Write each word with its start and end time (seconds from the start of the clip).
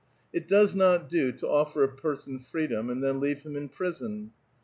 ""It 0.33 0.47
does 0.47 0.73
not 0.73 1.09
do 1.11 1.31
to 1.31 1.47
offer 1.47 1.83
a 1.83 1.87
[)ei 1.95 2.15
son 2.17 2.39
free 2.39 2.65
dom 2.65 2.89
and 2.89 3.03
then 3.03 3.19
leave 3.19 3.43
him 3.43 3.55
in 3.55 3.69
prison." 3.69 4.31